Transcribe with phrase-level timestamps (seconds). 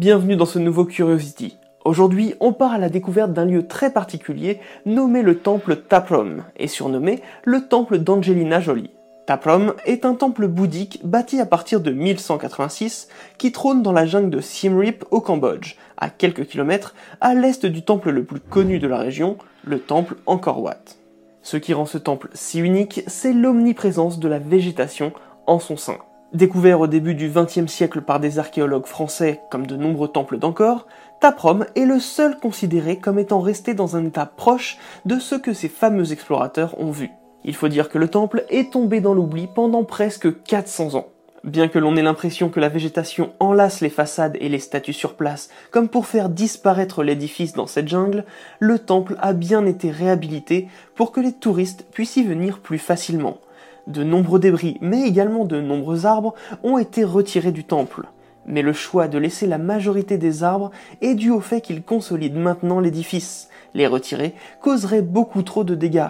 [0.00, 1.58] Bienvenue dans ce nouveau Curiosity.
[1.84, 6.68] Aujourd'hui, on part à la découverte d'un lieu très particulier nommé le temple Taprom et
[6.68, 8.88] surnommé le temple d'Angelina Jolie.
[9.26, 14.30] Taprom est un temple bouddhique bâti à partir de 1186 qui trône dans la jungle
[14.30, 18.78] de Siem Reap au Cambodge, à quelques kilomètres à l'est du temple le plus connu
[18.78, 20.96] de la région, le temple Angkor Wat.
[21.42, 25.12] Ce qui rend ce temple si unique, c'est l'omniprésence de la végétation
[25.46, 25.98] en son sein.
[26.32, 30.86] Découvert au début du XXe siècle par des archéologues français comme de nombreux temples d'Angkor,
[31.20, 35.52] Taprom est le seul considéré comme étant resté dans un état proche de ce que
[35.52, 37.10] ces fameux explorateurs ont vu.
[37.42, 41.08] Il faut dire que le temple est tombé dans l'oubli pendant presque 400 ans.
[41.42, 45.14] Bien que l'on ait l'impression que la végétation enlace les façades et les statues sur
[45.14, 48.24] place, comme pour faire disparaître l'édifice dans cette jungle,
[48.60, 53.38] le temple a bien été réhabilité pour que les touristes puissent y venir plus facilement.
[53.86, 58.06] De nombreux débris, mais également de nombreux arbres, ont été retirés du temple.
[58.46, 60.70] Mais le choix de laisser la majorité des arbres
[61.02, 63.48] est dû au fait qu'ils consolident maintenant l'édifice.
[63.74, 66.08] Les retirer causerait beaucoup trop de dégâts.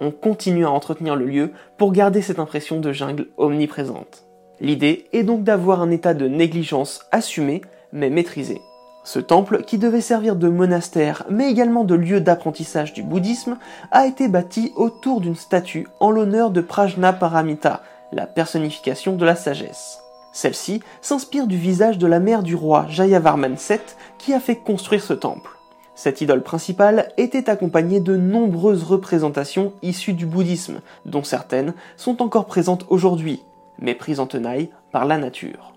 [0.00, 4.24] On continue à entretenir le lieu pour garder cette impression de jungle omniprésente.
[4.60, 8.60] L'idée est donc d'avoir un état de négligence assumé mais maîtrisé.
[9.02, 13.56] Ce temple, qui devait servir de monastère mais également de lieu d'apprentissage du bouddhisme,
[13.90, 19.36] a été bâti autour d'une statue en l'honneur de Prajna Paramita, la personnification de la
[19.36, 20.00] sagesse.
[20.32, 23.78] Celle-ci s'inspire du visage de la mère du roi Jayavarman VII
[24.18, 25.50] qui a fait construire ce temple.
[25.94, 32.46] Cette idole principale était accompagnée de nombreuses représentations issues du bouddhisme, dont certaines sont encore
[32.46, 33.42] présentes aujourd'hui,
[33.78, 35.74] mais prises en tenaille par la nature.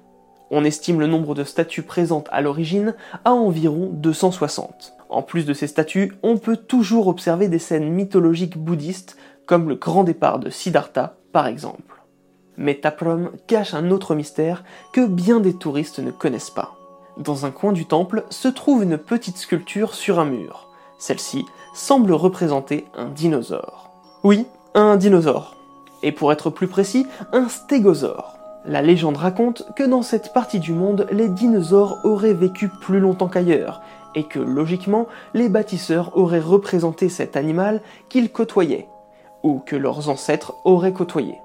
[0.55, 2.93] On estime le nombre de statues présentes à l'origine
[3.25, 4.93] à environ 260.
[5.09, 9.73] En plus de ces statues, on peut toujours observer des scènes mythologiques bouddhistes, comme le
[9.73, 12.03] grand départ de Siddhartha par exemple.
[12.55, 16.75] Mais Taprom cache un autre mystère que bien des touristes ne connaissent pas.
[17.17, 20.69] Dans un coin du temple se trouve une petite sculpture sur un mur.
[20.99, 23.89] Celle-ci semble représenter un dinosaure.
[24.23, 25.55] Oui, un dinosaure.
[26.03, 28.32] Et pour être plus précis, un stégosaure.
[28.65, 33.27] La légende raconte que dans cette partie du monde, les dinosaures auraient vécu plus longtemps
[33.27, 33.81] qu'ailleurs,
[34.15, 38.87] et que logiquement, les bâtisseurs auraient représenté cet animal qu'ils côtoyaient,
[39.43, 41.35] ou que leurs ancêtres auraient côtoyé.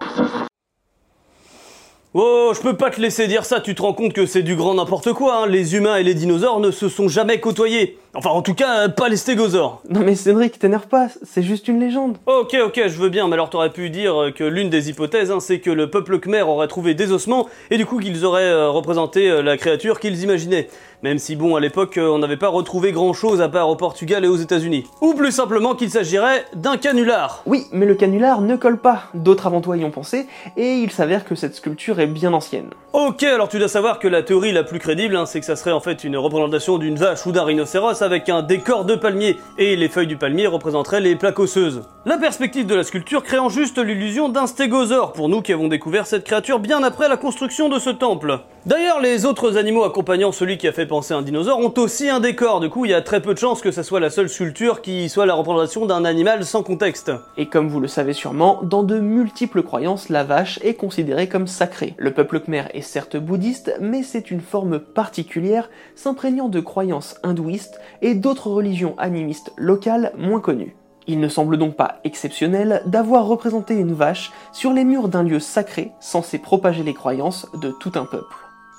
[2.14, 4.54] Oh, je peux pas te laisser dire ça, tu te rends compte que c'est du
[4.54, 5.46] grand n'importe quoi, hein.
[5.46, 7.98] les humains et les dinosaures ne se sont jamais côtoyés.
[8.14, 9.82] Enfin, en tout cas, pas les stégosaures.
[9.90, 12.16] Non mais Cédric, t'énerve pas, c'est juste une légende.
[12.26, 15.40] Ok, ok, je veux bien, mais alors t'aurais pu dire que l'une des hypothèses, hein,
[15.40, 18.70] c'est que le peuple khmer aurait trouvé des ossements, et du coup qu'ils auraient euh,
[18.70, 20.68] représenté euh, la créature qu'ils imaginaient.
[21.04, 23.76] Même si, bon, à l'époque, euh, on n'avait pas retrouvé grand chose à part au
[23.76, 24.84] Portugal et aux États-Unis.
[25.00, 27.42] Ou plus simplement qu'il s'agirait d'un canular.
[27.46, 29.04] Oui, mais le canular ne colle pas.
[29.14, 30.26] D'autres avant toi y ont pensé,
[30.56, 32.70] et il s'avère que cette sculpture est bien ancienne.
[32.94, 35.54] Ok, alors tu dois savoir que la théorie la plus crédible, hein, c'est que ça
[35.54, 39.36] serait en fait une représentation d'une vache ou d'un rhinocéros avec un décor de palmier,
[39.58, 41.82] et les feuilles du palmier représenteraient les plaques osseuses.
[42.06, 46.06] La perspective de la sculpture créant juste l'illusion d'un stégosaure, pour nous qui avons découvert
[46.06, 48.40] cette créature bien après la construction de ce temple.
[48.64, 52.20] D'ailleurs, les autres animaux accompagnant celui qui a fait penser un dinosaure ont aussi un
[52.20, 54.28] décor, du coup il y a très peu de chances que ça soit la seule
[54.28, 57.12] sculpture qui soit la représentation d'un animal sans contexte.
[57.36, 61.46] Et comme vous le savez sûrement, dans de multiples croyances, la vache est considérée comme
[61.46, 61.94] sacrée.
[61.98, 67.80] Le peuple khmer est certes bouddhiste, mais c'est une forme particulière s'imprégnant de croyances hindouistes
[68.02, 70.76] et d'autres religions animistes locales moins connues.
[71.06, 75.40] Il ne semble donc pas exceptionnel d'avoir représenté une vache sur les murs d'un lieu
[75.40, 78.36] sacré censé propager les croyances de tout un peuple.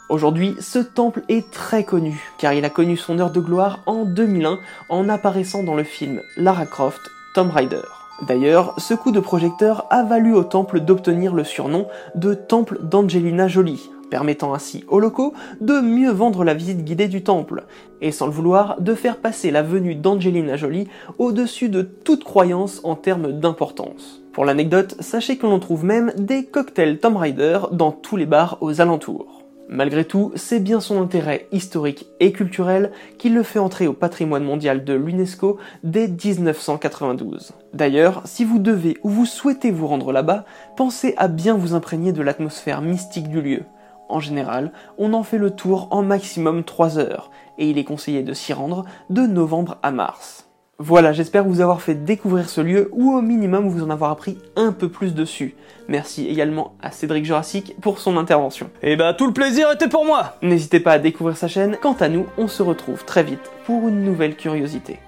[0.09, 4.05] Aujourd'hui, ce temple est très connu, car il a connu son heure de gloire en
[4.05, 4.57] 2001
[4.89, 7.01] en apparaissant dans le film Lara Croft,
[7.35, 7.81] Tomb Raider.
[8.27, 13.47] D'ailleurs, ce coup de projecteur a valu au temple d'obtenir le surnom de Temple d'Angelina
[13.47, 17.65] Jolie, permettant ainsi aux locaux de mieux vendre la visite guidée du temple,
[18.01, 22.81] et sans le vouloir, de faire passer la venue d'Angelina Jolie au-dessus de toute croyance
[22.83, 24.21] en termes d'importance.
[24.33, 28.57] Pour l'anecdote, sachez que l'on trouve même des cocktails Tomb Raider dans tous les bars
[28.61, 29.39] aux alentours.
[29.71, 34.43] Malgré tout, c'est bien son intérêt historique et culturel qui le fait entrer au patrimoine
[34.43, 37.51] mondial de l'UNESCO dès 1992.
[37.75, 40.45] D'ailleurs, si vous devez ou vous souhaitez vous rendre là-bas,
[40.75, 43.61] pensez à bien vous imprégner de l'atmosphère mystique du lieu.
[44.09, 47.29] En général, on en fait le tour en maximum 3 heures,
[47.59, 50.49] et il est conseillé de s'y rendre de novembre à mars.
[50.81, 54.37] Voilà, j'espère vous avoir fait découvrir ce lieu ou au minimum vous en avoir appris
[54.55, 55.55] un peu plus dessus.
[55.89, 58.69] Merci également à Cédric Jurassic pour son intervention.
[58.81, 61.97] Et bah tout le plaisir était pour moi N'hésitez pas à découvrir sa chaîne, quant
[61.99, 64.99] à nous, on se retrouve très vite pour une nouvelle curiosité.